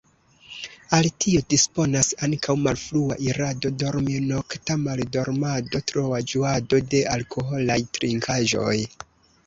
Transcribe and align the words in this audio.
Al 0.99 1.09
tio 1.25 1.41
disponas 1.53 2.09
ankaŭ 2.29 2.55
malfrua 2.69 3.19
irado 3.27 3.73
dormi, 3.85 4.17
nokta 4.33 4.79
maldormado, 4.87 5.85
troa 5.93 6.25
ĝuado 6.35 6.85
de 6.95 7.07
alkoholaj 7.17 7.81
trinkaĵoj. 7.99 8.79